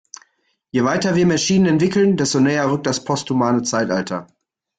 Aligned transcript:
Je 0.71 0.83
weiter 0.83 1.13
wir 1.15 1.27
Maschinen 1.27 1.67
entwickeln, 1.67 2.17
desto 2.17 2.39
näher 2.39 2.71
rückt 2.71 2.87
das 2.87 3.03
posthumane 3.05 3.61
Zeitalter. 3.61 4.25